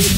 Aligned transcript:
Get 0.00 0.08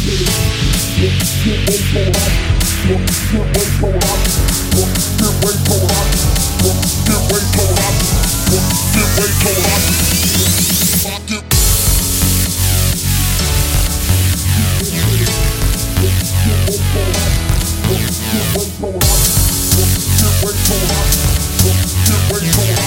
ready 22.31 22.49
for 22.53 22.82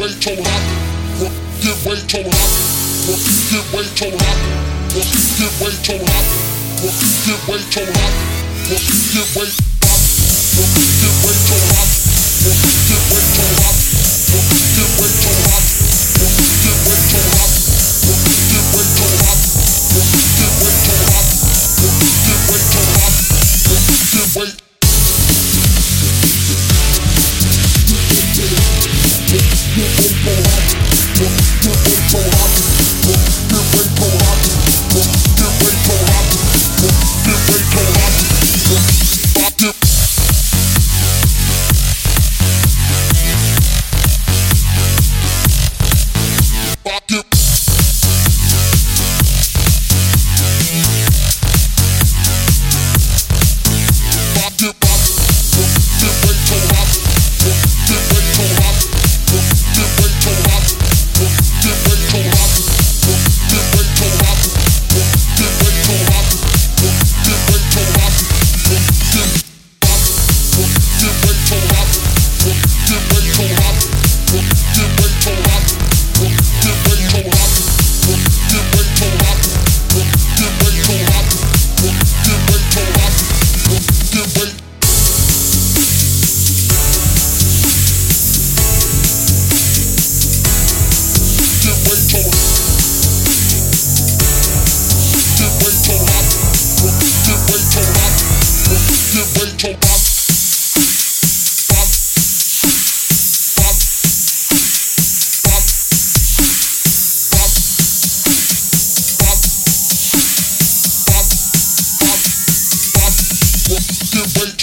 way 0.03 0.11
till 0.19 0.33
it 0.33 0.47
up. 0.47 1.31
Get 1.61 1.85
way 1.85 1.95
till 2.07 2.27
it 2.27 2.33
up. 2.33 2.51
Get 3.49 3.73
way 3.73 3.83
till 3.95 4.11
it 4.11 4.21
up. 4.21 4.37
Get 5.39 5.61
way 5.61 5.71
till 5.81 5.95
it 5.95 6.09
up. 6.09 6.25
Get 7.25 7.47
way 7.47 7.59
till 7.71 7.87
it 7.87 7.97
up. 7.97 8.13
Get 9.13 9.35
way. 9.35 9.72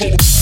Pull 0.01 0.40